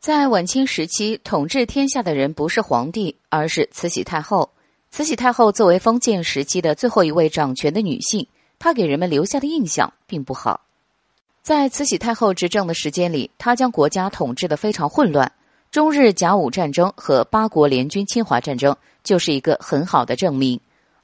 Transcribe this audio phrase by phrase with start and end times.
[0.00, 4.48] 在晚清时期，统治天下的人不是皇帝，而是慈禧太后。
[4.90, 8.26] 慈禧太后作为封建时期的最后一位掌权的女性，
[8.58, 10.62] 她给人们留下的印象并不好。
[11.42, 15.30] 在慈禧太后执政的时间里，她将国家统治的非常混乱。
[15.70, 18.74] 中日甲午战争和八国联军侵华战争
[19.04, 20.58] 就是一个很好的证明。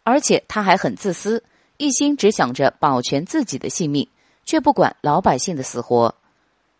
[0.04, 1.44] 而且她还很自私，
[1.76, 4.08] 一心只想着保全自己的性命，
[4.46, 6.14] 却不管老百姓的死活。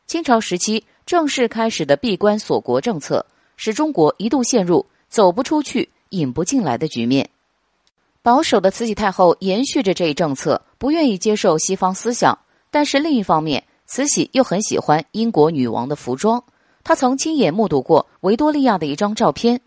[0.07, 0.83] 清朝时期。
[1.07, 3.25] 正式开始的闭关锁国政策，
[3.57, 7.31] 使中国一度陷入走不出去、引不进来的局面。
[8.23, 12.37] 保守的慈禧太后延续着这一政策，不愿意接受西方思想。
[12.73, 16.43] 但是另一方面，慈禧又很喜欢英国女王的服装。
[16.83, 19.61] 她曾亲眼目睹过维多利亚的一张照片，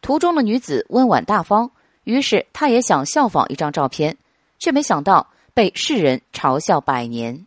[0.00, 1.72] 图中的女子温婉大方，
[2.04, 4.16] 于是她也想效仿一张照片，
[4.60, 7.44] 却没想到被世人嘲笑百年。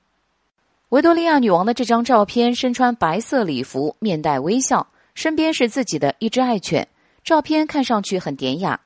[0.90, 6.88] 维多利亚女王的这张照片，身穿白色礼服，面带微笑，身边是自己的一只爱犬。
[7.26, 8.80] 照片看上去很典雅。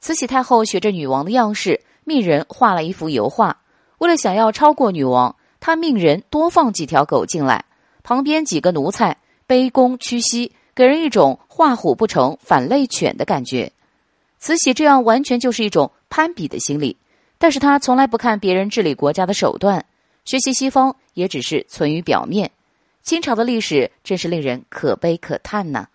[0.00, 3.56] 慈禧太后学着女王的样式，命人画了一幅油画。
[3.98, 7.64] 为了想要超过女王，她命人多放几条狗进来，
[8.02, 9.16] 旁边几个奴才
[9.46, 13.70] 卑躬屈膝，给人一种画虎不成反类犬的感觉。
[14.40, 16.96] 慈禧这样完全就是一种攀比的心理，
[17.38, 19.84] 但是她从来不看别人治理国家的手段。
[20.24, 22.50] 学习西方也只是存于表面，
[23.02, 25.88] 清朝的历史真是令人可悲可叹呐。